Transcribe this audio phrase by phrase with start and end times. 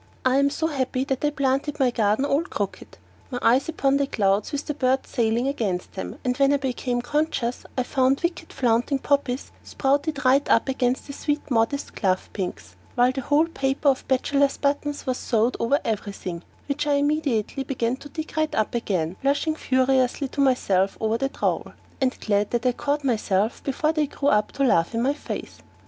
[0.25, 2.97] I am so happy that I planted my garden all crooked,
[3.29, 7.03] my eyes upon the clouds with the birds sailing against them, and when I became
[7.03, 12.75] conscious I found wicked flaunting poppies sprouted right up against the sweet modest clove pinks,
[12.95, 17.95] while the whole paper of bachelor's buttons was sowed over everything which I immediately began
[17.97, 22.65] to dig right up again, blushing furiously to myself over the trowel, and glad that
[22.65, 25.59] I had caught myself before they grew up to laugh in my face.